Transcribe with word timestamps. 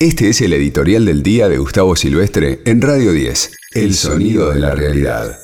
Este 0.00 0.28
es 0.28 0.40
el 0.42 0.52
editorial 0.52 1.04
del 1.06 1.24
día 1.24 1.48
de 1.48 1.58
Gustavo 1.58 1.96
Silvestre 1.96 2.60
en 2.66 2.80
Radio 2.80 3.10
10, 3.10 3.56
El 3.72 3.94
sonido 3.94 4.52
de 4.52 4.60
la 4.60 4.72
realidad. 4.72 5.36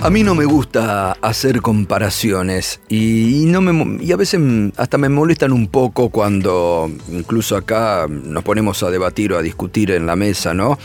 A 0.00 0.10
mí 0.10 0.24
no 0.24 0.34
me 0.34 0.44
gusta 0.44 1.12
hacer 1.12 1.62
comparaciones 1.62 2.80
y, 2.88 3.44
no 3.46 3.60
me, 3.60 4.02
y 4.02 4.10
a 4.10 4.16
veces 4.16 4.40
hasta 4.76 4.98
me 4.98 5.08
molestan 5.08 5.52
un 5.52 5.68
poco 5.68 6.10
cuando 6.10 6.90
incluso 7.12 7.56
acá 7.56 8.08
nos 8.08 8.42
ponemos 8.42 8.82
a 8.82 8.90
debatir 8.90 9.32
o 9.32 9.38
a 9.38 9.42
discutir 9.42 9.92
en 9.92 10.06
la 10.06 10.16
mesa, 10.16 10.52
¿no? 10.52 10.76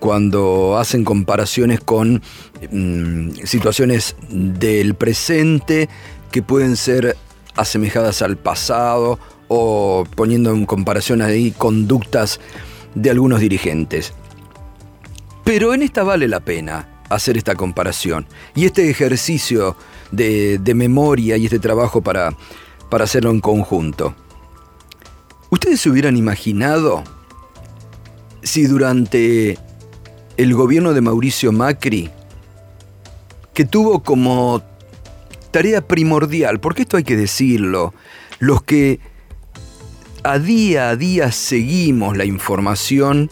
Cuando 0.00 0.76
hacen 0.76 1.04
comparaciones 1.04 1.78
con 1.78 2.20
mm, 2.72 3.34
situaciones 3.44 4.16
del 4.30 4.96
presente 4.96 5.88
que 6.32 6.42
pueden 6.42 6.76
ser 6.76 7.16
asemejadas 7.56 8.22
al 8.22 8.36
pasado 8.36 9.18
o 9.48 10.04
poniendo 10.14 10.50
en 10.50 10.66
comparación 10.66 11.22
ahí 11.22 11.52
conductas 11.52 12.40
de 12.94 13.10
algunos 13.10 13.40
dirigentes. 13.40 14.12
Pero 15.44 15.74
en 15.74 15.82
esta 15.82 16.02
vale 16.02 16.28
la 16.28 16.40
pena 16.40 16.88
hacer 17.10 17.36
esta 17.36 17.54
comparación 17.54 18.26
y 18.54 18.64
este 18.64 18.88
ejercicio 18.88 19.76
de, 20.10 20.60
memoria 20.74 21.36
y 21.36 21.44
este 21.44 21.58
trabajo 21.58 22.00
para, 22.00 22.36
para 22.90 23.04
hacerlo 23.04 23.30
en 23.30 23.40
conjunto. 23.40 24.14
¿Ustedes 25.50 25.80
se 25.80 25.90
hubieran 25.90 26.16
imaginado 26.16 27.04
si 28.42 28.66
durante 28.66 29.58
el 30.36 30.54
gobierno 30.54 30.92
de 30.92 31.00
Mauricio 31.00 31.52
Macri, 31.52 32.10
que 33.52 33.64
tuvo 33.64 34.02
como 34.02 34.62
tarea 35.54 35.86
primordial, 35.86 36.58
porque 36.58 36.82
esto 36.82 36.96
hay 36.96 37.04
que 37.04 37.16
decirlo, 37.16 37.94
los 38.40 38.64
que 38.64 38.98
a 40.24 40.40
día 40.40 40.88
a 40.88 40.96
día 40.96 41.30
seguimos 41.30 42.16
la 42.16 42.24
información 42.24 43.30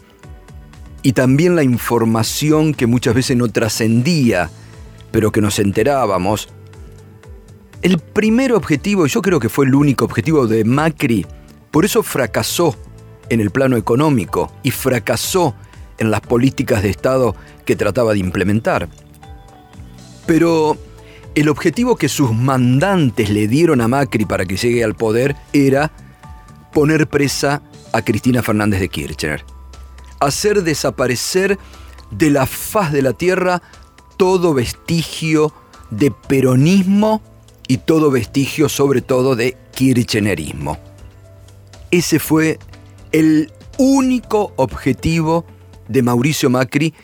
y 1.03 1.15
también 1.15 1.57
la 1.57 1.65
información 1.65 2.75
que 2.75 2.87
muchas 2.87 3.17
veces 3.17 3.37
no 3.37 3.49
trascendía, 3.49 4.51
pero 5.11 5.33
que 5.33 5.41
nos 5.41 5.59
enterábamos. 5.59 6.49
El 7.83 7.99
primer 7.99 8.53
objetivo, 8.53 9.09
yo 9.09 9.21
creo 9.21 9.41
que 9.41 9.49
fue 9.49 9.67
el 9.67 9.75
único 9.75 10.05
objetivo 10.05 10.47
de 10.47 10.65
Macri, 10.65 11.27
por 11.73 11.85
eso 11.85 12.05
fracasó 12.05 12.77
en 13.31 13.41
el 13.41 13.51
plano 13.51 13.77
económico 13.77 14.53
y 14.63 14.71
fracasó 14.71 15.57
en 15.99 16.13
las 16.13 16.21
políticas 16.21 16.85
de 16.85 16.91
Estado 16.91 17.35
que 17.65 17.75
trataba 17.75 18.13
de 18.13 18.21
implementar. 18.21 18.89
Pero 20.25 20.79
el 21.35 21.49
objetivo 21.49 21.97
que 21.97 22.09
sus 22.09 22.33
mandantes 22.33 23.31
le 23.31 23.49
dieron 23.49 23.81
a 23.81 23.89
Macri 23.89 24.25
para 24.25 24.45
que 24.45 24.57
llegue 24.57 24.85
al 24.85 24.95
poder 24.95 25.37
era 25.53 25.91
poner 26.73 27.09
presa 27.09 27.63
a 27.93 28.03
Cristina 28.03 28.43
Fernández 28.43 28.81
de 28.81 28.89
Kirchner. 28.89 29.45
Hacer 30.21 30.63
desaparecer 30.63 31.59
de 32.11 32.31
la 32.31 32.47
faz 32.47 32.93
de 32.93 33.03
la 33.03 33.13
tierra 33.15 33.63
todo 34.17 34.55
vestigio 34.55 35.53
de 35.91 36.11
peronismo 36.11 37.23
y 37.67 37.79
todo 37.79 38.11
vestigio 38.11 38.69
sobre 38.69 39.01
todo 39.01 39.35
de 39.35 39.57
kirchnerismo. 39.75 40.79
Ese 41.91 42.19
fue 42.19 42.59
el 43.11 43.51
único 43.79 44.53
objetivo 44.57 45.47
de 45.89 46.03
Mauricio 46.03 46.51
Macri 46.51 46.95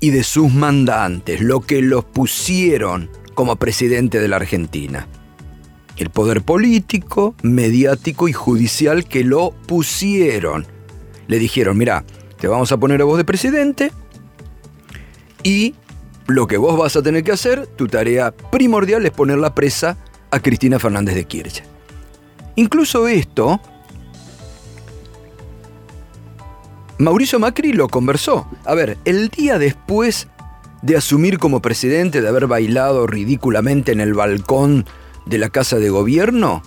y 0.00 0.10
de 0.10 0.22
sus 0.22 0.52
mandantes, 0.52 1.40
lo 1.40 1.60
que 1.60 1.82
los 1.82 2.04
pusieron 2.04 3.10
como 3.38 3.54
presidente 3.54 4.18
de 4.18 4.26
la 4.26 4.34
Argentina 4.34 5.06
el 5.96 6.10
poder 6.10 6.42
político, 6.42 7.36
mediático 7.44 8.26
y 8.26 8.32
judicial 8.32 9.04
que 9.04 9.22
lo 9.22 9.52
pusieron. 9.52 10.66
Le 11.28 11.38
dijeron, 11.38 11.78
mira, 11.78 12.02
te 12.40 12.48
vamos 12.48 12.72
a 12.72 12.78
poner 12.78 13.00
a 13.00 13.04
vos 13.04 13.16
de 13.16 13.24
presidente 13.24 13.92
y 15.44 15.76
lo 16.26 16.48
que 16.48 16.56
vos 16.56 16.76
vas 16.76 16.96
a 16.96 17.02
tener 17.02 17.22
que 17.22 17.30
hacer, 17.30 17.68
tu 17.68 17.86
tarea 17.86 18.32
primordial 18.32 19.06
es 19.06 19.12
poner 19.12 19.38
la 19.38 19.54
presa 19.54 19.96
a 20.32 20.40
Cristina 20.40 20.80
Fernández 20.80 21.14
de 21.14 21.24
Kirchner. 21.24 21.64
Incluso 22.56 23.06
esto, 23.06 23.60
Mauricio 26.98 27.38
Macri 27.38 27.72
lo 27.72 27.86
conversó. 27.86 28.48
A 28.64 28.74
ver, 28.74 28.98
el 29.04 29.28
día 29.28 29.60
después 29.60 30.26
de 30.82 30.96
asumir 30.96 31.38
como 31.38 31.60
presidente, 31.60 32.20
de 32.20 32.28
haber 32.28 32.46
bailado 32.46 33.06
ridículamente 33.06 33.92
en 33.92 34.00
el 34.00 34.14
balcón 34.14 34.86
de 35.26 35.38
la 35.38 35.50
Casa 35.50 35.76
de 35.76 35.90
Gobierno, 35.90 36.62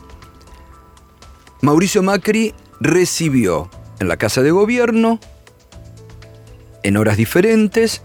Mauricio 1.62 2.02
Macri 2.02 2.56
recibió 2.80 3.70
en 4.00 4.08
la 4.08 4.18
Casa 4.18 4.42
de 4.42 4.50
Gobierno, 4.50 5.20
en 6.82 6.98
horas 6.98 7.18
diferentes, 7.18 8.02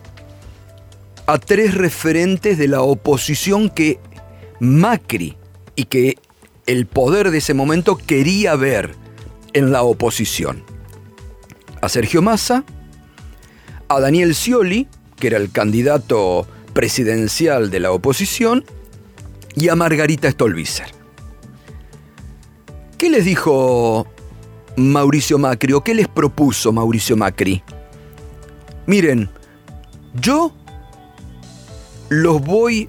a 1.26 1.38
tres 1.38 1.74
referentes 1.74 2.58
de 2.58 2.68
la 2.68 2.82
oposición 2.82 3.70
que 3.70 3.98
Macri 4.60 5.38
y 5.74 5.84
que 5.84 6.18
el 6.66 6.86
poder 6.86 7.30
de 7.30 7.38
ese 7.38 7.54
momento 7.54 7.96
quería 7.96 8.54
ver 8.56 8.94
en 9.54 9.72
la 9.72 9.82
oposición. 9.82 10.62
A 11.80 11.88
Sergio 11.88 12.20
Massa, 12.20 12.64
a 13.88 14.00
Daniel 14.00 14.34
Scioli, 14.34 14.86
que 15.18 15.28
era 15.28 15.36
el 15.38 15.50
candidato 15.50 16.46
presidencial 16.72 17.70
de 17.70 17.80
la 17.80 17.92
oposición, 17.92 18.64
y 19.54 19.70
a 19.70 19.74
Margarita 19.74 20.30
Stolbizer. 20.30 20.88
¿Qué 22.98 23.08
les 23.10 23.24
dijo 23.24 24.06
Mauricio 24.76 25.38
Macri 25.38 25.72
o 25.72 25.82
qué 25.82 25.94
les 25.94 26.08
propuso 26.08 26.72
Mauricio 26.72 27.16
Macri? 27.16 27.62
Miren, 28.86 29.30
yo 30.14 30.54
los 32.08 32.40
voy 32.40 32.88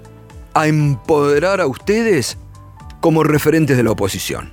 a 0.54 0.66
empoderar 0.66 1.60
a 1.60 1.66
ustedes 1.66 2.36
como 3.00 3.24
referentes 3.24 3.76
de 3.76 3.82
la 3.82 3.92
oposición. 3.92 4.50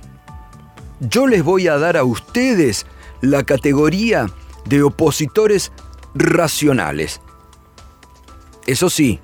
Yo 1.00 1.26
les 1.26 1.42
voy 1.42 1.68
a 1.68 1.78
dar 1.78 1.96
a 1.96 2.04
ustedes 2.04 2.86
la 3.20 3.44
categoría 3.44 4.26
de 4.66 4.82
opositores 4.82 5.72
racionales. 6.14 7.20
Eso 8.66 8.90
sí, 8.90 9.20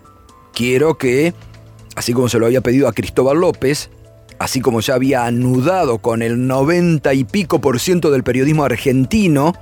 quiero 0.53 0.97
que 0.98 1.34
así 1.94 2.12
como 2.12 2.28
se 2.28 2.38
lo 2.38 2.47
había 2.47 2.60
pedido 2.60 2.88
a 2.88 2.92
Cristóbal 2.92 3.38
López, 3.41 3.91
así 4.38 4.60
como 4.60 4.80
ya 4.80 4.94
había 4.94 5.26
anudado 5.26 5.98
con 5.98 6.22
el 6.22 6.47
90 6.47 7.12
y 7.14 7.25
pico 7.25 7.60
por 7.60 7.81
ciento 7.81 8.10
del 8.10 8.25
periodismo 8.25 8.64
argentino, 8.64 9.52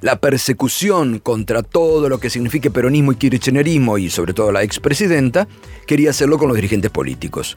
la 0.00 0.16
persecución 0.16 1.20
contra 1.20 1.62
todo 1.62 2.08
lo 2.08 2.18
que 2.18 2.30
signifique 2.30 2.70
peronismo 2.70 3.12
y 3.12 3.16
kirchnerismo 3.16 3.98
y 3.98 4.10
sobre 4.10 4.34
todo 4.34 4.50
la 4.50 4.62
expresidenta, 4.62 5.46
quería 5.86 6.10
hacerlo 6.10 6.38
con 6.38 6.48
los 6.48 6.56
dirigentes 6.56 6.90
políticos. 6.90 7.56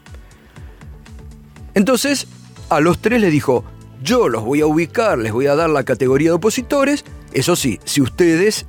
Entonces, 1.73 2.27
a 2.69 2.79
los 2.79 2.99
tres 2.99 3.19
les 3.19 3.31
dijo, 3.31 3.63
yo 4.03 4.29
los 4.29 4.43
voy 4.43 4.61
a 4.61 4.67
ubicar, 4.67 5.17
les 5.17 5.33
voy 5.33 5.47
a 5.47 5.55
dar 5.55 5.69
la 5.69 5.83
categoría 5.83 6.29
de 6.29 6.35
opositores, 6.35 7.03
eso 7.33 7.55
sí, 7.55 7.79
si 7.83 8.01
ustedes 8.01 8.67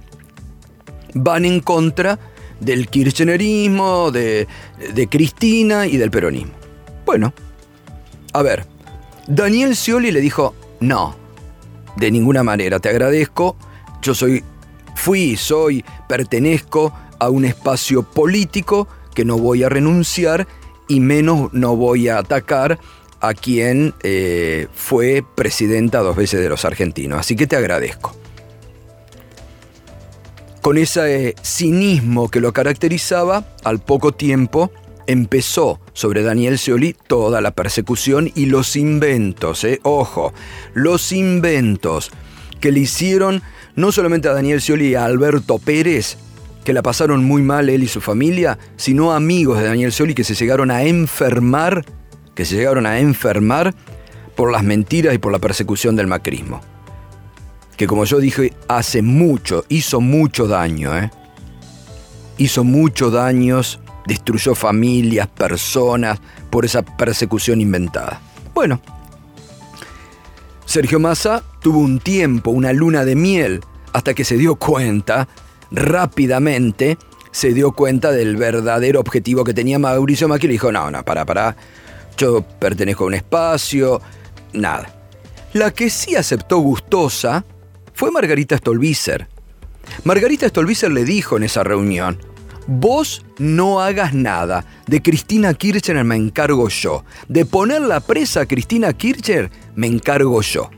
van 1.16 1.44
en 1.44 1.60
contra 1.60 2.18
del 2.60 2.88
kirchnerismo, 2.88 4.10
de, 4.10 4.46
Cristina 5.10 5.86
y 5.86 5.96
del 5.96 6.10
peronismo. 6.10 6.52
Bueno, 7.04 7.32
a 8.32 8.42
ver, 8.42 8.66
Daniel 9.26 9.76
Scioli 9.76 10.10
le 10.10 10.20
dijo, 10.20 10.54
no, 10.80 11.16
de 11.96 12.10
ninguna 12.10 12.42
manera, 12.42 12.78
te 12.78 12.88
agradezco, 12.88 13.56
yo 14.02 14.14
soy, 14.14 14.42
fui, 14.94 15.36
soy, 15.36 15.84
pertenezco 16.08 16.92
a 17.18 17.30
un 17.30 17.44
espacio 17.44 18.02
político 18.02 18.88
que 19.14 19.24
no 19.24 19.38
voy 19.38 19.62
a 19.62 19.68
renunciar 19.68 20.46
y 20.88 21.00
menos 21.00 21.52
no 21.52 21.76
voy 21.76 22.08
a 22.08 22.18
atacar 22.18 22.78
a 23.20 23.32
quien 23.32 23.94
eh, 24.02 24.68
fue 24.74 25.24
presidenta 25.34 26.00
dos 26.00 26.16
veces 26.16 26.40
de 26.40 26.48
los 26.48 26.64
argentinos. 26.64 27.18
Así 27.18 27.34
que 27.34 27.46
te 27.46 27.56
agradezco 27.56 28.14
con 30.66 30.78
ese 30.78 31.36
cinismo 31.42 32.28
que 32.28 32.40
lo 32.40 32.52
caracterizaba, 32.52 33.44
al 33.62 33.78
poco 33.78 34.10
tiempo 34.10 34.72
empezó 35.06 35.78
sobre 35.92 36.24
Daniel 36.24 36.58
Scioli 36.58 36.96
toda 37.06 37.40
la 37.40 37.52
persecución 37.52 38.32
y 38.34 38.46
los 38.46 38.74
inventos, 38.74 39.62
eh, 39.62 39.78
ojo, 39.84 40.32
los 40.74 41.12
inventos 41.12 42.10
que 42.58 42.72
le 42.72 42.80
hicieron 42.80 43.42
no 43.76 43.92
solamente 43.92 44.26
a 44.26 44.32
Daniel 44.32 44.60
Scioli 44.60 44.88
y 44.88 44.94
a 44.96 45.04
Alberto 45.04 45.60
Pérez, 45.60 46.18
que 46.64 46.72
la 46.72 46.82
pasaron 46.82 47.24
muy 47.24 47.42
mal 47.42 47.68
él 47.68 47.84
y 47.84 47.86
su 47.86 48.00
familia, 48.00 48.58
sino 48.74 49.12
amigos 49.12 49.60
de 49.60 49.66
Daniel 49.66 49.92
Scioli 49.92 50.16
que 50.16 50.24
se 50.24 50.34
llegaron 50.34 50.72
a 50.72 50.82
enfermar, 50.82 51.84
que 52.34 52.44
se 52.44 52.56
llegaron 52.56 52.86
a 52.86 52.98
enfermar 52.98 53.72
por 54.34 54.50
las 54.50 54.64
mentiras 54.64 55.14
y 55.14 55.18
por 55.18 55.30
la 55.30 55.38
persecución 55.38 55.94
del 55.94 56.08
macrismo 56.08 56.60
que 57.76 57.86
como 57.86 58.04
yo 58.04 58.18
dije, 58.18 58.52
hace 58.68 59.02
mucho, 59.02 59.64
hizo 59.68 60.00
mucho 60.00 60.46
daño, 60.46 60.96
¿eh? 60.96 61.10
Hizo 62.38 62.64
mucho 62.64 63.10
daños, 63.10 63.80
destruyó 64.06 64.54
familias, 64.54 65.26
personas, 65.28 66.20
por 66.50 66.64
esa 66.64 66.82
persecución 66.82 67.60
inventada. 67.60 68.20
Bueno, 68.54 68.80
Sergio 70.64 70.98
Massa 70.98 71.42
tuvo 71.60 71.78
un 71.78 72.00
tiempo, 72.00 72.50
una 72.50 72.72
luna 72.72 73.04
de 73.04 73.14
miel, 73.14 73.60
hasta 73.92 74.14
que 74.14 74.24
se 74.24 74.36
dio 74.36 74.56
cuenta, 74.56 75.28
rápidamente, 75.70 76.98
se 77.30 77.52
dio 77.52 77.72
cuenta 77.72 78.12
del 78.12 78.36
verdadero 78.36 79.00
objetivo 79.00 79.44
que 79.44 79.54
tenía 79.54 79.78
Mauricio 79.78 80.28
Macri 80.28 80.48
y 80.48 80.52
dijo, 80.52 80.72
no, 80.72 80.90
no, 80.90 81.04
para, 81.04 81.26
para, 81.26 81.56
yo 82.16 82.42
pertenezco 82.42 83.04
a 83.04 83.06
un 83.08 83.14
espacio, 83.14 84.00
nada. 84.54 84.92
La 85.52 85.70
que 85.70 85.90
sí 85.90 86.16
aceptó 86.16 86.58
gustosa 86.58 87.44
fue 87.96 88.10
Margarita 88.10 88.58
Stolbizer. 88.58 89.26
Margarita 90.04 90.46
Stolbizer 90.46 90.92
le 90.92 91.06
dijo 91.06 91.38
en 91.38 91.44
esa 91.44 91.64
reunión, 91.64 92.18
vos 92.66 93.24
no 93.38 93.80
hagas 93.80 94.12
nada, 94.12 94.66
de 94.86 95.00
Cristina 95.00 95.54
Kirchner 95.54 96.04
me 96.04 96.14
encargo 96.14 96.68
yo, 96.68 97.06
de 97.28 97.46
poner 97.46 97.80
la 97.80 98.00
presa 98.00 98.42
a 98.42 98.46
Cristina 98.46 98.92
Kirchner 98.92 99.50
me 99.76 99.86
encargo 99.86 100.42
yo. 100.42 100.68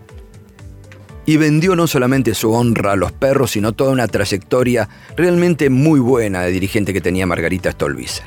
Y 1.27 1.39
vendió 1.39 1.75
no 1.75 1.89
solamente 1.89 2.35
su 2.35 2.53
honra 2.53 2.93
a 2.93 2.97
los 2.97 3.11
perros, 3.11 3.51
sino 3.51 3.73
toda 3.73 3.91
una 3.91 4.07
trayectoria 4.07 4.89
realmente 5.17 5.71
muy 5.71 5.99
buena 5.99 6.43
de 6.43 6.53
dirigente 6.53 6.93
que 6.93 7.01
tenía 7.01 7.27
Margarita 7.27 7.73
Stolbizer. 7.73 8.27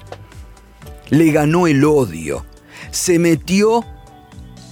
Le 1.09 1.31
ganó 1.31 1.65
el 1.65 1.81
odio, 1.85 2.45
se 2.91 3.19
metió, 3.19 3.85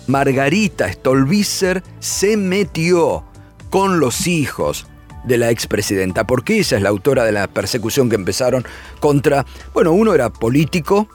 Margarita 0.07 0.91
Stolbizer 0.91 1.83
se 1.99 2.35
metió 2.35 3.28
con 3.69 3.99
los 3.99 4.27
hijos 4.27 4.87
de 5.23 5.37
la 5.37 5.49
expresidenta, 5.49 6.25
porque 6.25 6.59
ella 6.59 6.77
es 6.77 6.83
la 6.83 6.89
autora 6.89 7.23
de 7.23 7.31
la 7.31 7.47
persecución 7.47 8.09
que 8.09 8.15
empezaron 8.15 8.65
contra, 8.99 9.45
bueno, 9.73 9.91
uno 9.91 10.13
era 10.13 10.29
político, 10.29 11.07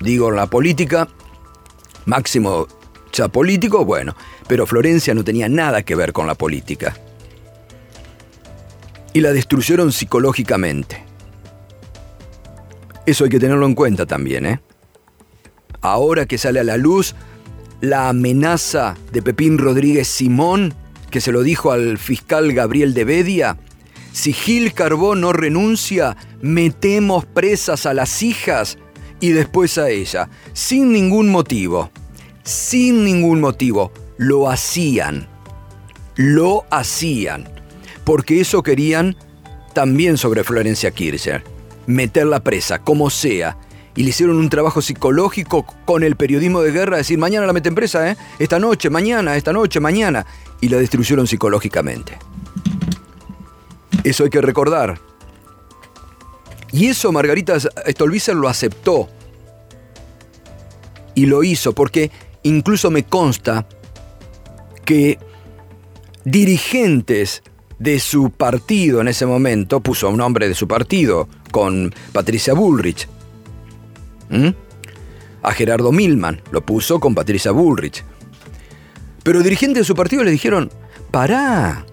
digo 0.00 0.30
la 0.30 0.46
política, 0.46 1.08
Máximo 2.06 2.66
ya 3.12 3.28
político, 3.28 3.84
bueno, 3.84 4.14
pero 4.46 4.66
Florencia 4.66 5.14
no 5.14 5.24
tenía 5.24 5.48
nada 5.48 5.82
que 5.82 5.94
ver 5.94 6.12
con 6.12 6.26
la 6.26 6.34
política. 6.34 6.94
Y 9.12 9.20
la 9.20 9.32
destruyeron 9.32 9.92
psicológicamente. 9.92 11.04
Eso 13.06 13.24
hay 13.24 13.30
que 13.30 13.38
tenerlo 13.38 13.66
en 13.66 13.74
cuenta 13.74 14.04
también, 14.04 14.46
¿eh? 14.46 14.60
Ahora 15.80 16.26
que 16.26 16.38
sale 16.38 16.60
a 16.60 16.64
la 16.64 16.76
luz 16.76 17.14
la 17.80 18.08
amenaza 18.08 18.96
de 19.12 19.22
Pepín 19.22 19.58
Rodríguez 19.58 20.08
Simón 20.08 20.74
que 21.14 21.20
se 21.20 21.30
lo 21.30 21.44
dijo 21.44 21.70
al 21.70 21.96
fiscal 21.98 22.52
Gabriel 22.52 22.92
de 22.92 23.04
Bedia, 23.04 23.56
si 24.10 24.32
Gil 24.32 24.74
Carbó 24.74 25.14
no 25.14 25.32
renuncia, 25.32 26.16
metemos 26.42 27.24
presas 27.24 27.86
a 27.86 27.94
las 27.94 28.24
hijas 28.24 28.78
y 29.20 29.30
después 29.30 29.78
a 29.78 29.90
ella, 29.90 30.28
sin 30.54 30.92
ningún 30.92 31.28
motivo, 31.28 31.92
sin 32.42 33.04
ningún 33.04 33.40
motivo, 33.40 33.92
lo 34.16 34.50
hacían, 34.50 35.28
lo 36.16 36.64
hacían, 36.72 37.48
porque 38.02 38.40
eso 38.40 38.64
querían 38.64 39.14
también 39.72 40.16
sobre 40.18 40.42
Florencia 40.42 40.90
Kirchner, 40.90 41.44
meterla 41.86 42.42
presa, 42.42 42.80
como 42.80 43.08
sea, 43.08 43.56
y 43.96 44.02
le 44.02 44.10
hicieron 44.10 44.36
un 44.36 44.48
trabajo 44.48 44.82
psicológico 44.82 45.64
con 45.84 46.02
el 46.02 46.16
periodismo 46.16 46.62
de 46.62 46.72
guerra, 46.72 46.96
decir, 46.96 47.18
mañana 47.18 47.46
la 47.46 47.52
meten 47.52 47.74
presa, 47.74 48.10
¿eh? 48.10 48.16
esta 48.38 48.58
noche, 48.58 48.90
mañana, 48.90 49.36
esta 49.36 49.52
noche, 49.52 49.80
mañana, 49.80 50.26
y 50.60 50.68
la 50.68 50.78
destruyeron 50.78 51.26
psicológicamente. 51.26 52.18
Eso 54.02 54.24
hay 54.24 54.30
que 54.30 54.40
recordar. 54.40 54.98
Y 56.72 56.88
eso 56.88 57.12
Margarita 57.12 57.58
Stolbizer 57.60 58.34
lo 58.34 58.48
aceptó. 58.48 59.08
Y 61.14 61.26
lo 61.26 61.44
hizo 61.44 61.72
porque 61.72 62.10
incluso 62.42 62.90
me 62.90 63.04
consta 63.04 63.66
que 64.84 65.18
dirigentes 66.24 67.42
de 67.78 68.00
su 68.00 68.30
partido 68.30 69.00
en 69.00 69.08
ese 69.08 69.26
momento, 69.26 69.80
puso 69.80 70.06
a 70.06 70.10
un 70.10 70.20
hombre 70.20 70.48
de 70.48 70.54
su 70.54 70.66
partido 70.66 71.28
con 71.50 71.94
Patricia 72.12 72.54
Bullrich, 72.54 73.08
a 75.42 75.52
Gerardo 75.52 75.92
Milman, 75.92 76.40
lo 76.50 76.64
puso 76.64 77.00
con 77.00 77.14
Patricia 77.14 77.50
Bullrich. 77.50 78.04
Pero 79.22 79.42
dirigentes 79.42 79.82
de 79.82 79.84
su 79.84 79.94
partido 79.94 80.24
le 80.24 80.30
dijeron, 80.30 80.70
pará, 81.10 81.84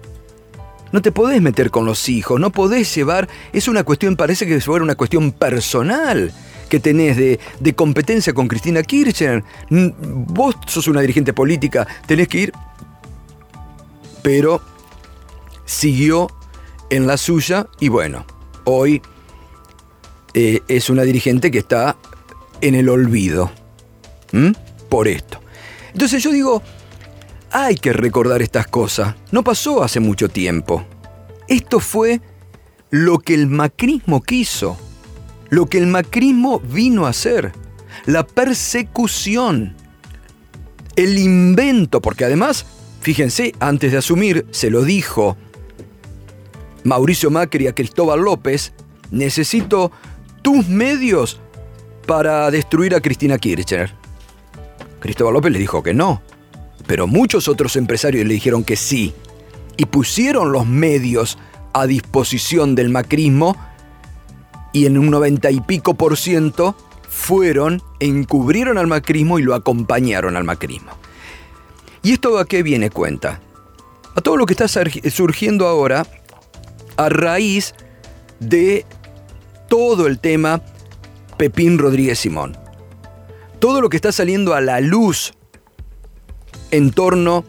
no 0.92 1.02
te 1.02 1.12
podés 1.12 1.40
meter 1.40 1.70
con 1.70 1.86
los 1.86 2.08
hijos, 2.08 2.38
no 2.38 2.50
podés 2.50 2.94
llevar, 2.94 3.28
es 3.52 3.68
una 3.68 3.84
cuestión, 3.84 4.16
parece 4.16 4.46
que 4.46 4.60
fuera 4.60 4.84
una 4.84 4.94
cuestión 4.94 5.32
personal 5.32 6.32
que 6.68 6.80
tenés 6.80 7.16
de, 7.16 7.38
de, 7.60 7.74
competencia 7.74 8.32
con 8.32 8.48
Cristina 8.48 8.82
Kirchner. 8.82 9.44
Vos 9.68 10.56
sos 10.66 10.88
una 10.88 11.02
dirigente 11.02 11.34
política, 11.34 11.86
tenés 12.06 12.28
que 12.28 12.38
ir. 12.38 12.52
Pero 14.22 14.62
siguió 15.66 16.28
en 16.90 17.06
la 17.06 17.16
suya 17.16 17.66
y 17.80 17.88
bueno, 17.88 18.24
hoy 18.64 19.02
eh, 20.34 20.60
es 20.68 20.88
una 20.88 21.02
dirigente 21.02 21.50
que 21.50 21.58
está 21.58 21.96
en 22.62 22.74
el 22.74 22.88
olvido. 22.88 23.52
Por 24.88 25.08
esto. 25.08 25.40
Entonces 25.92 26.22
yo 26.22 26.32
digo, 26.32 26.62
hay 27.50 27.74
que 27.74 27.92
recordar 27.92 28.40
estas 28.40 28.66
cosas. 28.66 29.14
No 29.30 29.44
pasó 29.44 29.82
hace 29.82 30.00
mucho 30.00 30.30
tiempo. 30.30 30.86
Esto 31.48 31.80
fue 31.80 32.22
lo 32.88 33.18
que 33.18 33.34
el 33.34 33.46
macrismo 33.46 34.22
quiso, 34.22 34.78
lo 35.50 35.66
que 35.66 35.78
el 35.78 35.86
macrismo 35.86 36.60
vino 36.60 37.04
a 37.06 37.10
hacer, 37.10 37.52
la 38.06 38.26
persecución, 38.26 39.76
el 40.96 41.18
invento, 41.18 42.00
porque 42.00 42.24
además, 42.24 42.64
fíjense, 43.00 43.54
antes 43.60 43.92
de 43.92 43.98
asumir, 43.98 44.46
se 44.50 44.70
lo 44.70 44.82
dijo 44.82 45.36
Mauricio 46.84 47.30
Macri 47.30 47.66
a 47.66 47.74
Cristóbal 47.74 48.20
López, 48.20 48.72
necesito 49.10 49.92
tus 50.42 50.68
medios 50.68 51.40
para 52.06 52.50
destruir 52.50 52.94
a 52.94 53.00
Cristina 53.00 53.38
Kirchner. 53.38 53.94
Cristóbal 55.00 55.34
López 55.34 55.52
le 55.52 55.58
dijo 55.58 55.82
que 55.82 55.94
no, 55.94 56.22
pero 56.86 57.06
muchos 57.06 57.48
otros 57.48 57.76
empresarios 57.76 58.26
le 58.26 58.34
dijeron 58.34 58.64
que 58.64 58.76
sí 58.76 59.14
y 59.76 59.86
pusieron 59.86 60.52
los 60.52 60.66
medios 60.66 61.38
a 61.72 61.86
disposición 61.86 62.74
del 62.74 62.90
macrismo 62.90 63.56
y 64.72 64.86
en 64.86 64.98
un 64.98 65.10
noventa 65.10 65.50
y 65.50 65.60
pico 65.60 65.94
por 65.94 66.16
ciento 66.16 66.76
fueron, 67.08 67.82
encubrieron 68.00 68.78
al 68.78 68.86
macrismo 68.86 69.38
y 69.38 69.42
lo 69.42 69.54
acompañaron 69.54 70.36
al 70.36 70.44
macrismo. 70.44 70.92
¿Y 72.02 72.12
esto 72.12 72.38
a 72.38 72.46
qué 72.46 72.62
viene 72.62 72.90
cuenta? 72.90 73.40
A 74.14 74.20
todo 74.20 74.36
lo 74.36 74.46
que 74.46 74.54
está 74.54 74.66
surgiendo 74.68 75.66
ahora 75.66 76.06
a 76.96 77.08
raíz 77.08 77.74
de 78.40 78.84
todo 79.68 80.06
el 80.06 80.18
tema 80.18 80.62
Pepín 81.36 81.78
Rodríguez 81.78 82.18
Simón. 82.18 82.56
Todo 83.58 83.80
lo 83.80 83.88
que 83.88 83.96
está 83.96 84.12
saliendo 84.12 84.54
a 84.54 84.60
la 84.60 84.80
luz 84.80 85.34
en 86.70 86.90
torno 86.90 87.44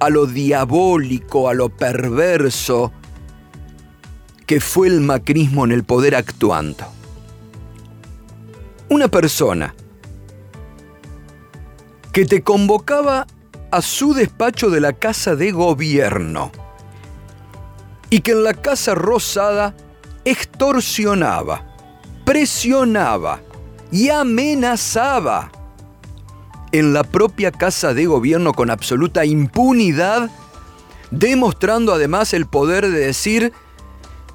a 0.00 0.10
lo 0.10 0.26
diabólico, 0.26 1.48
a 1.48 1.54
lo 1.54 1.68
perverso 1.68 2.92
que 4.46 4.60
fue 4.60 4.88
el 4.88 5.00
macrismo 5.00 5.64
en 5.64 5.72
el 5.72 5.84
poder 5.84 6.16
actuando. 6.16 6.86
Una 8.88 9.08
persona 9.08 9.74
que 12.12 12.26
te 12.26 12.42
convocaba 12.42 13.26
a 13.70 13.80
su 13.80 14.12
despacho 14.12 14.68
de 14.68 14.80
la 14.80 14.92
Casa 14.92 15.34
de 15.34 15.50
Gobierno 15.52 16.52
y 18.10 18.20
que 18.20 18.32
en 18.32 18.44
la 18.44 18.52
Casa 18.52 18.94
Rosada 18.94 19.74
extorsionaba, 20.24 21.71
presionaba 22.24 23.40
y 23.90 24.08
amenazaba 24.08 25.50
en 26.72 26.94
la 26.94 27.04
propia 27.04 27.52
Casa 27.52 27.92
de 27.92 28.06
Gobierno 28.06 28.54
con 28.54 28.70
absoluta 28.70 29.24
impunidad, 29.24 30.30
demostrando 31.10 31.92
además 31.92 32.32
el 32.32 32.46
poder 32.46 32.90
de 32.90 32.98
decir, 32.98 33.52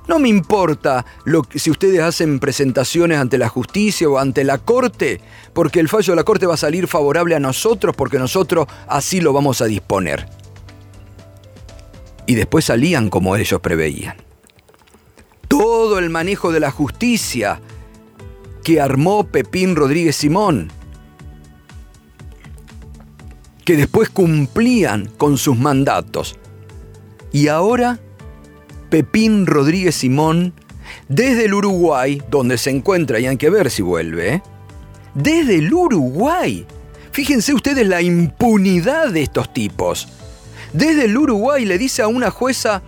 no 0.07 0.19
me 0.19 0.29
importa 0.29 1.05
lo 1.25 1.41
si 1.53 1.69
ustedes 1.69 1.99
hacen 1.99 2.39
presentaciones 2.39 3.17
ante 3.17 3.37
la 3.37 3.49
justicia 3.49 4.07
o 4.07 4.19
ante 4.19 4.43
la 4.43 4.59
corte, 4.59 5.19
porque 5.53 5.79
el 5.79 5.89
fallo 5.89 6.13
de 6.13 6.17
la 6.17 6.23
corte 6.23 6.45
va 6.45 6.53
a 6.53 6.57
salir 6.57 6.87
favorable 6.87 7.35
a 7.35 7.39
nosotros 7.39 7.95
porque 7.95 8.19
nosotros 8.19 8.67
así 8.87 9.19
lo 9.19 9.33
vamos 9.33 9.61
a 9.61 9.65
disponer. 9.65 10.29
Y 12.27 12.35
después 12.35 12.65
salían 12.65 13.09
como 13.09 13.35
ellos 13.35 13.59
preveían. 13.59 14.15
Todo 15.47 15.97
el 15.97 16.09
manejo 16.09 16.51
de 16.51 16.59
la 16.59 16.71
justicia 16.71 17.59
que 18.67 18.81
armó 18.81 19.25
Pepín 19.25 19.77
Rodríguez 19.77 20.17
Simón 20.17 20.69
que 23.63 23.77
después 23.77 24.09
cumplían 24.09 25.09
con 25.17 25.37
sus 25.37 25.57
mandatos. 25.57 26.35
Y 27.31 27.47
ahora, 27.47 27.97
Pepín 28.89 29.45
Rodríguez 29.45 29.95
Simón, 29.95 30.53
desde 31.07 31.45
el 31.45 31.53
Uruguay, 31.53 32.21
donde 32.29 32.57
se 32.57 32.71
encuentra, 32.71 33.21
y 33.21 33.27
hay 33.27 33.37
que 33.37 33.49
ver 33.49 33.71
si 33.71 33.83
vuelve, 33.83 34.33
¿eh? 34.33 34.43
desde 35.13 35.59
el 35.59 35.73
Uruguay. 35.73 36.65
Fíjense 37.13 37.53
ustedes 37.53 37.87
la 37.87 38.01
impunidad 38.01 39.13
de 39.13 39.23
estos 39.23 39.53
tipos. 39.53 40.09
Desde 40.73 41.05
el 41.05 41.17
Uruguay 41.17 41.63
le 41.63 41.77
dice 41.77 42.01
a 42.01 42.09
una 42.09 42.31
jueza, 42.31 42.83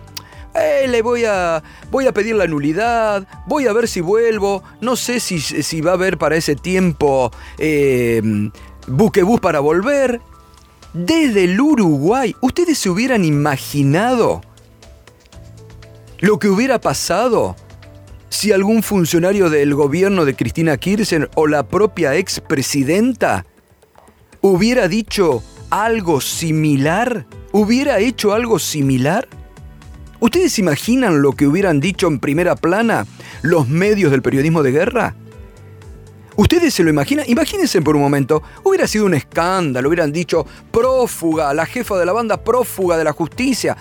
eh, 0.54 0.86
le 0.88 1.02
voy 1.02 1.24
a, 1.24 1.62
voy 1.90 2.06
a 2.06 2.12
pedir 2.12 2.34
la 2.34 2.46
nulidad, 2.46 3.26
voy 3.46 3.66
a 3.66 3.72
ver 3.72 3.86
si 3.86 4.00
vuelvo, 4.00 4.62
no 4.80 4.96
sé 4.96 5.20
si, 5.20 5.40
si 5.40 5.80
va 5.80 5.92
a 5.92 5.94
haber 5.94 6.18
para 6.18 6.36
ese 6.36 6.56
tiempo 6.56 7.30
eh, 7.58 8.20
buquebús 8.86 9.40
para 9.40 9.60
volver. 9.60 10.20
Desde 10.92 11.44
el 11.44 11.60
Uruguay, 11.60 12.34
¿ustedes 12.40 12.78
se 12.78 12.90
hubieran 12.90 13.24
imaginado 13.24 14.40
lo 16.18 16.38
que 16.40 16.48
hubiera 16.48 16.80
pasado 16.80 17.54
si 18.28 18.50
algún 18.50 18.82
funcionario 18.82 19.50
del 19.50 19.74
gobierno 19.74 20.24
de 20.24 20.34
Cristina 20.34 20.76
Kirchner 20.76 21.30
o 21.36 21.46
la 21.46 21.62
propia 21.68 22.16
expresidenta 22.16 23.46
hubiera 24.40 24.88
dicho 24.88 25.44
algo 25.70 26.20
similar? 26.20 27.26
¿Hubiera 27.52 28.00
hecho 28.00 28.32
algo 28.32 28.58
similar? 28.58 29.28
¿Ustedes 30.20 30.58
imaginan 30.58 31.22
lo 31.22 31.32
que 31.32 31.46
hubieran 31.46 31.80
dicho 31.80 32.06
en 32.06 32.18
primera 32.18 32.54
plana 32.54 33.06
los 33.40 33.68
medios 33.68 34.10
del 34.10 34.20
periodismo 34.20 34.62
de 34.62 34.70
guerra? 34.70 35.14
¿Ustedes 36.36 36.74
se 36.74 36.82
lo 36.82 36.90
imaginan? 36.90 37.24
Imagínense 37.28 37.80
por 37.80 37.96
un 37.96 38.02
momento, 38.02 38.42
hubiera 38.62 38.86
sido 38.86 39.06
un 39.06 39.14
escándalo, 39.14 39.88
hubieran 39.88 40.12
dicho 40.12 40.46
prófuga, 40.70 41.52
la 41.54 41.64
jefa 41.64 41.98
de 41.98 42.06
la 42.06 42.12
banda 42.12 42.44
prófuga 42.44 42.98
de 42.98 43.04
la 43.04 43.12
justicia, 43.12 43.76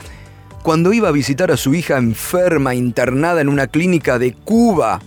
cuando 0.64 0.94
iba 0.94 1.10
a 1.10 1.14
visitar 1.14 1.52
a 1.52 1.58
su 1.58 1.74
hija 1.74 1.98
enferma 1.98 2.74
internada 2.74 3.42
en 3.42 3.50
una 3.50 3.68
clínica 3.68 4.18
de 4.18 4.34
Cuba. 4.34 5.02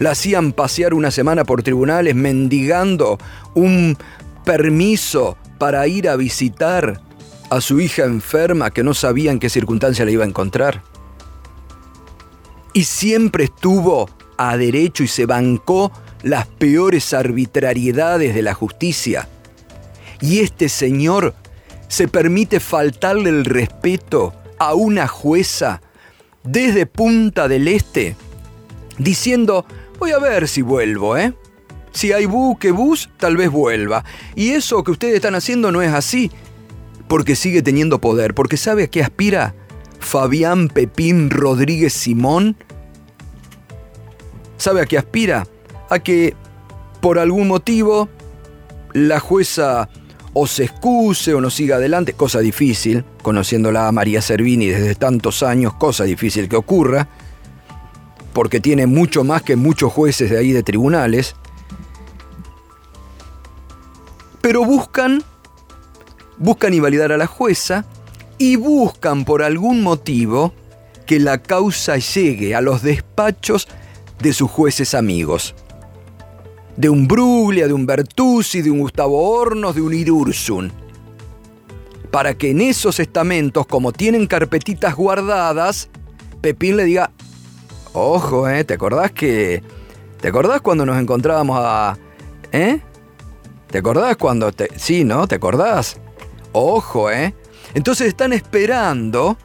La 0.00 0.10
hacían 0.10 0.52
pasear 0.52 0.92
una 0.92 1.10
semana 1.10 1.44
por 1.44 1.62
tribunales 1.62 2.14
mendigando 2.14 3.18
un 3.54 3.96
permiso 4.44 5.36
para 5.58 5.86
ir 5.88 6.08
a 6.08 6.16
visitar 6.16 7.00
a 7.50 7.60
su 7.60 7.80
hija 7.80 8.04
enferma 8.04 8.70
que 8.70 8.82
no 8.82 8.94
sabía 8.94 9.30
en 9.30 9.38
qué 9.38 9.48
circunstancia 9.48 10.04
la 10.04 10.10
iba 10.10 10.24
a 10.24 10.28
encontrar. 10.28 10.82
Y 12.72 12.84
siempre 12.84 13.44
estuvo 13.44 14.08
a 14.36 14.56
derecho 14.56 15.02
y 15.02 15.08
se 15.08 15.26
bancó 15.26 15.90
las 16.22 16.46
peores 16.46 17.12
arbitrariedades 17.14 18.34
de 18.34 18.42
la 18.42 18.54
justicia. 18.54 19.28
Y 20.20 20.40
este 20.40 20.68
señor 20.68 21.34
se 21.88 22.08
permite 22.08 22.60
faltarle 22.60 23.30
el 23.30 23.44
respeto 23.44 24.34
a 24.58 24.74
una 24.74 25.06
jueza 25.06 25.80
desde 26.44 26.86
Punta 26.86 27.48
del 27.48 27.68
Este, 27.68 28.16
diciendo, 28.98 29.64
voy 29.98 30.12
a 30.12 30.18
ver 30.18 30.48
si 30.48 30.62
vuelvo, 30.62 31.16
¿eh? 31.16 31.32
Si 31.92 32.12
hay 32.12 32.26
buque 32.26 32.70
bus, 32.70 33.08
tal 33.16 33.36
vez 33.36 33.50
vuelva. 33.50 34.04
Y 34.34 34.50
eso 34.50 34.84
que 34.84 34.90
ustedes 34.90 35.16
están 35.16 35.34
haciendo 35.34 35.72
no 35.72 35.82
es 35.82 35.92
así 35.92 36.30
porque 37.08 37.36
sigue 37.36 37.62
teniendo 37.62 38.00
poder, 38.00 38.34
porque 38.34 38.56
sabe 38.56 38.84
a 38.84 38.86
qué 38.88 39.02
aspira 39.02 39.54
Fabián 39.98 40.68
Pepín 40.68 41.30
Rodríguez 41.30 41.92
Simón. 41.92 42.56
¿Sabe 44.56 44.82
a 44.82 44.86
qué 44.86 44.98
aspira? 44.98 45.46
A 45.90 45.98
que 45.98 46.34
por 47.00 47.18
algún 47.18 47.48
motivo 47.48 48.08
la 48.92 49.20
jueza 49.20 49.88
o 50.34 50.46
se 50.46 50.64
excuse 50.64 51.34
o 51.34 51.40
no 51.40 51.50
siga 51.50 51.76
adelante, 51.76 52.12
cosa 52.12 52.40
difícil, 52.40 53.04
conociéndola 53.22 53.88
a 53.88 53.92
María 53.92 54.20
Servini 54.20 54.66
desde 54.66 54.94
tantos 54.94 55.42
años, 55.42 55.74
cosa 55.74 56.04
difícil 56.04 56.48
que 56.48 56.56
ocurra, 56.56 57.08
porque 58.32 58.60
tiene 58.60 58.86
mucho 58.86 59.24
más 59.24 59.42
que 59.42 59.56
muchos 59.56 59.92
jueces 59.92 60.30
de 60.30 60.38
ahí 60.38 60.52
de 60.52 60.62
tribunales, 60.62 61.34
pero 64.40 64.64
buscan 64.64 65.24
buscan 66.38 66.74
invalidar 66.74 67.12
a 67.12 67.16
la 67.16 67.26
jueza 67.26 67.84
y 68.38 68.56
buscan 68.56 69.24
por 69.24 69.42
algún 69.42 69.82
motivo 69.82 70.52
que 71.06 71.18
la 71.18 71.38
causa 71.38 71.96
llegue 71.96 72.54
a 72.54 72.60
los 72.60 72.82
despachos 72.82 73.66
de 74.20 74.32
sus 74.32 74.50
jueces 74.50 74.94
amigos. 74.94 75.54
De 76.76 76.88
un 76.88 77.08
Bruglia, 77.08 77.66
de 77.66 77.72
un 77.72 77.86
Bertuzzi, 77.86 78.62
de 78.62 78.70
un 78.70 78.80
Gustavo 78.80 79.30
Hornos, 79.30 79.74
de 79.74 79.80
un 79.80 79.94
Irursun. 79.94 80.70
Para 82.10 82.34
que 82.34 82.50
en 82.50 82.60
esos 82.60 83.00
estamentos, 83.00 83.66
como 83.66 83.92
tienen 83.92 84.26
carpetitas 84.26 84.94
guardadas, 84.94 85.88
Pepín 86.40 86.76
le 86.76 86.84
diga, 86.84 87.10
ojo, 87.92 88.48
¿eh? 88.48 88.64
¿Te 88.64 88.74
acordás 88.74 89.10
que... 89.10 89.62
¿Te 90.20 90.28
acordás 90.28 90.60
cuando 90.60 90.84
nos 90.86 91.00
encontrábamos 91.00 91.58
a... 91.60 91.96
¿Eh? 92.52 92.80
¿Te 93.70 93.78
acordás 93.78 94.16
cuando 94.16 94.52
te... 94.52 94.68
Sí, 94.76 95.04
¿no? 95.04 95.26
¿Te 95.26 95.36
acordás? 95.36 96.00
Ojo, 96.52 97.10
¿eh? 97.10 97.34
Entonces 97.74 98.08
están 98.08 98.32
esperando, 98.32 99.36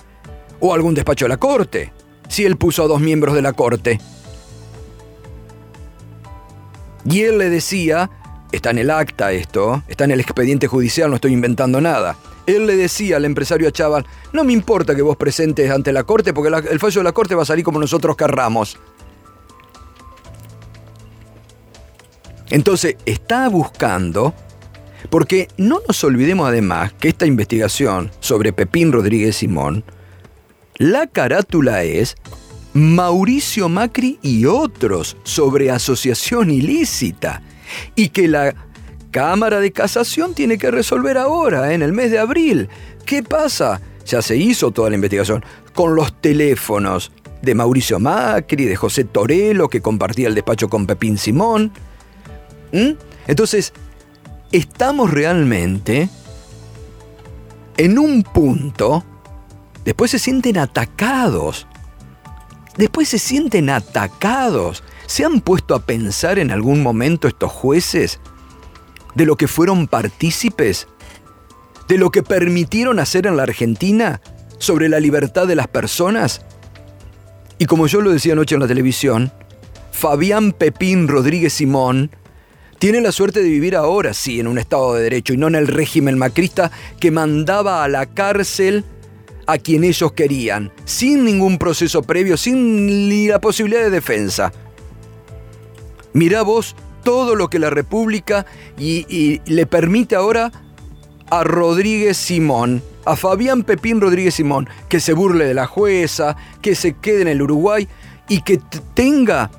o 0.60 0.74
algún 0.74 0.94
despacho 0.94 1.26
de 1.26 1.30
la 1.30 1.38
corte, 1.38 1.92
si 2.30 2.46
él 2.46 2.58
puso 2.58 2.84
a 2.84 2.88
dos 2.88 3.02
miembros 3.02 3.36
de 3.36 3.42
la 3.42 3.54
corte. 3.54 4.00
Y 7.06 7.22
él 7.22 7.38
le 7.38 7.50
decía, 7.50 8.10
está 8.52 8.70
en 8.70 8.78
el 8.78 8.90
acta 8.90 9.32
esto, 9.32 9.84
está 9.88 10.06
en 10.06 10.12
el 10.12 10.22
expediente 10.22 10.68
judicial, 10.68 11.10
no 11.10 11.16
estoy 11.16 11.34
inventando 11.34 11.82
nada. 11.82 12.16
Él 12.46 12.66
le 12.66 12.76
decía 12.76 13.18
al 13.18 13.26
empresario 13.26 13.70
Chaval, 13.72 14.06
no 14.32 14.44
me 14.44 14.54
importa 14.54 14.96
que 14.96 15.02
vos 15.02 15.18
presentes 15.18 15.70
ante 15.72 15.94
la 15.94 16.04
corte 16.04 16.34
porque 16.34 16.54
el 16.70 16.80
fallo 16.80 17.00
de 17.00 17.04
la 17.06 17.12
corte 17.12 17.36
va 17.36 17.44
a 17.44 17.46
salir 17.46 17.64
como 17.64 17.80
nosotros 17.80 18.16
querramos. 18.16 18.78
Entonces 22.50 22.98
está 23.06 23.48
buscando 23.50 24.34
porque 25.10 25.48
no 25.58 25.80
nos 25.88 26.04
olvidemos 26.04 26.48
además 26.48 26.94
que 26.94 27.10
esta 27.10 27.26
investigación 27.26 28.12
sobre 28.20 28.54
Pepín 28.54 28.92
Rodríguez 28.92 29.38
Simón, 29.38 29.84
la 30.78 31.08
carátula 31.08 31.84
es 31.84 32.16
Mauricio 32.74 33.70
Macri 33.70 34.20
y 34.22 34.46
otros 34.46 35.18
sobre 35.24 35.70
asociación 35.70 36.50
ilícita 36.50 37.44
y 37.96 38.10
que 38.10 38.28
la 38.28 38.56
Cámara 39.12 39.60
de 39.60 39.72
Casación 39.72 40.34
tiene 40.34 40.58
que 40.58 40.72
resolver 40.72 41.20
ahora, 41.20 41.74
en 41.74 41.84
el 41.84 41.94
mes 41.94 42.10
de 42.10 42.18
abril. 42.18 42.68
¿Qué 43.06 43.22
pasa? 43.22 43.80
Ya 44.08 44.24
se 44.24 44.36
hizo 44.36 44.72
toda 44.72 44.90
la 44.90 44.96
investigación 44.96 45.46
con 45.74 45.96
los 45.96 46.20
teléfonos 46.20 47.12
de 47.44 47.54
Mauricio 47.54 48.00
Macri, 48.00 48.66
de 48.66 48.76
José 48.76 49.04
Torello, 49.04 49.70
que 49.70 49.82
compartía 49.82 50.28
el 50.28 50.36
despacho 50.36 50.68
con 50.68 50.88
Pepín 50.88 51.20
Simón. 51.20 51.72
¿Mm? 52.72 52.94
Entonces, 53.28 53.72
estamos 54.54 55.12
realmente 55.12 56.08
en 57.76 57.98
un 57.98 58.24
punto, 58.24 59.04
después 59.84 60.12
se 60.12 60.20
sienten 60.20 60.58
atacados, 60.58 61.68
después 62.78 63.10
se 63.10 63.20
sienten 63.20 63.70
atacados. 63.70 64.84
¿Se 65.08 65.26
han 65.26 65.42
puesto 65.42 65.76
a 65.76 65.86
pensar 65.86 66.40
en 66.40 66.52
algún 66.52 66.82
momento 66.82 67.28
estos 67.28 67.52
jueces 67.52 68.20
de 69.16 69.26
lo 69.26 69.36
que 69.36 69.48
fueron 69.48 69.88
partícipes? 69.88 70.88
¿De 71.88 71.98
lo 71.98 72.12
que 72.12 72.24
permitieron 72.24 73.00
hacer 73.00 73.28
en 73.28 73.36
la 73.36 73.44
Argentina 73.44 74.22
sobre 74.60 74.88
la 74.88 75.00
libertad 75.00 75.48
de 75.48 75.56
las 75.56 75.68
personas? 75.68 76.42
Y 77.58 77.66
como 77.66 77.88
yo 77.88 78.02
lo 78.02 78.12
decía 78.12 78.34
anoche 78.34 78.56
en 78.56 78.62
la 78.62 78.68
televisión, 78.68 79.34
Fabián 79.92 80.52
Pepín 80.52 81.08
Rodríguez 81.08 81.54
Simón 81.54 82.12
tiene 82.84 83.00
la 83.00 83.14
suerte 83.14 83.42
de 83.42 83.48
vivir 83.48 83.78
ahora, 83.78 84.14
sí, 84.14 84.42
en 84.42 84.48
un 84.48 84.58
Estado 84.58 84.94
de 84.94 85.04
Derecho 85.04 85.34
y 85.34 85.38
no 85.38 85.48
en 85.48 85.56
el 85.56 85.68
régimen 85.68 86.18
macrista 86.18 86.70
que 87.00 87.12
mandaba 87.12 87.82
a 87.82 87.88
la 87.88 88.08
cárcel 88.08 88.84
a 89.48 89.58
quien 89.58 89.86
ellos 89.86 90.12
querían, 90.12 90.70
sin 90.84 91.24
ningún 91.24 91.58
proceso 91.58 92.02
previo, 92.02 92.36
sin 92.36 93.08
ni 93.08 93.28
la 93.30 93.40
posibilidad 93.40 93.84
de 93.84 93.90
defensa. 93.90 94.52
Mirá 96.12 96.42
vos 96.42 96.76
todo 97.06 97.36
lo 97.36 97.50
que 97.50 97.58
la 97.58 97.70
República 97.70 98.46
y, 98.78 99.40
le 99.46 99.66
permite 99.66 100.18
ahora 100.18 100.52
a 101.30 101.46
Rodríguez 101.46 102.18
Simón, 102.18 102.84
a 103.06 103.16
Fabián 103.16 103.64
Pepín 103.64 104.02
Rodríguez 104.02 104.34
Simón, 104.34 104.68
que 104.90 105.00
se 105.00 105.14
burle 105.14 105.46
de 105.46 105.54
la 105.54 105.68
jueza, 105.68 106.36
que 106.62 106.76
se 106.76 106.98
quede 106.98 107.22
en 107.22 107.30
el 107.30 107.44
Uruguay 107.44 107.88
y 108.28 108.42
que 108.42 108.60
tenga, 108.94 109.50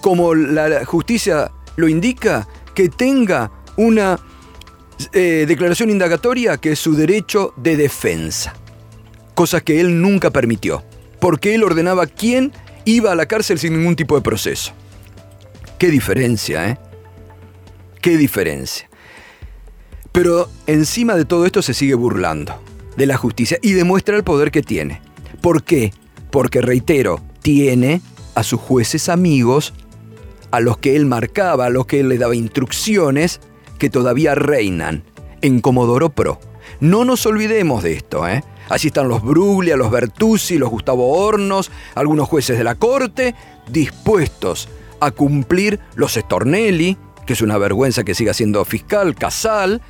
como 0.00 0.34
la 0.34 0.86
justicia 0.86 1.50
lo 1.76 1.86
indica, 1.86 2.48
que 2.74 2.88
tenga 2.88 3.50
una 3.76 4.18
eh, 5.12 5.44
declaración 5.48 5.90
indagatoria 5.90 6.56
que 6.58 6.72
es 6.72 6.78
su 6.78 6.94
derecho 6.94 7.54
de 7.56 7.76
defensa, 7.76 8.54
cosa 9.34 9.60
que 9.60 9.80
él 9.80 10.00
nunca 10.00 10.30
permitió, 10.30 10.84
porque 11.20 11.54
él 11.54 11.64
ordenaba 11.64 12.06
quién 12.06 12.52
iba 12.84 13.12
a 13.12 13.14
la 13.14 13.26
cárcel 13.26 13.58
sin 13.58 13.76
ningún 13.76 13.96
tipo 13.96 14.16
de 14.16 14.22
proceso. 14.22 14.72
Qué 15.78 15.88
diferencia, 15.88 16.68
¿eh? 16.68 16.78
Qué 18.00 18.16
diferencia. 18.16 18.88
Pero 20.12 20.48
encima 20.66 21.16
de 21.16 21.24
todo 21.24 21.46
esto 21.46 21.62
se 21.62 21.74
sigue 21.74 21.94
burlando 21.94 22.62
de 22.96 23.06
la 23.06 23.16
justicia 23.16 23.58
y 23.62 23.72
demuestra 23.72 24.16
el 24.16 24.24
poder 24.24 24.50
que 24.50 24.62
tiene. 24.62 25.00
¿Por 25.40 25.62
qué? 25.62 25.92
Porque, 26.30 26.60
reitero, 26.60 27.20
tiene 27.40 28.00
a 28.34 28.42
sus 28.42 28.60
jueces 28.60 29.08
amigos 29.08 29.74
a 30.52 30.60
los 30.60 30.78
que 30.78 30.94
él 30.94 31.06
marcaba, 31.06 31.66
a 31.66 31.70
los 31.70 31.86
que 31.86 32.00
él 32.00 32.08
le 32.08 32.18
daba 32.18 32.36
instrucciones, 32.36 33.40
que 33.78 33.90
todavía 33.90 34.36
reinan 34.36 35.02
en 35.40 35.60
Comodoro 35.60 36.10
Pro. 36.10 36.38
No 36.78 37.04
nos 37.04 37.26
olvidemos 37.26 37.82
de 37.82 37.94
esto, 37.94 38.28
¿eh? 38.28 38.44
Allí 38.68 38.88
están 38.88 39.08
los 39.08 39.22
Bruglia, 39.22 39.76
los 39.76 39.90
Bertuzzi, 39.90 40.58
los 40.58 40.70
Gustavo 40.70 41.08
Hornos, 41.18 41.70
algunos 41.94 42.28
jueces 42.28 42.56
de 42.56 42.64
la 42.64 42.76
corte, 42.76 43.34
dispuestos 43.68 44.68
a 45.00 45.10
cumplir 45.10 45.80
los 45.96 46.14
Stornelli, 46.14 46.96
que 47.26 47.32
es 47.32 47.42
una 47.42 47.58
vergüenza 47.58 48.04
que 48.04 48.14
siga 48.14 48.34
siendo 48.34 48.64
fiscal, 48.64 49.14
Casal, 49.14 49.82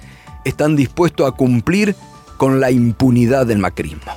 están 0.44 0.74
dispuestos 0.74 1.28
a 1.28 1.32
cumplir 1.32 1.94
con 2.38 2.60
la 2.60 2.70
impunidad 2.70 3.46
del 3.46 3.58
macrismo. 3.58 4.12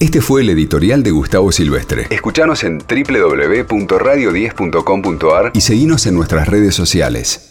Este 0.00 0.20
fue 0.22 0.40
el 0.40 0.48
editorial 0.48 1.02
de 1.02 1.10
Gustavo 1.10 1.52
Silvestre. 1.52 2.06
Escuchanos 2.08 2.64
en 2.64 2.78
www.radio10.com.ar 2.78 5.50
y 5.52 5.60
seguinos 5.60 6.06
en 6.06 6.14
nuestras 6.14 6.48
redes 6.48 6.74
sociales. 6.74 7.49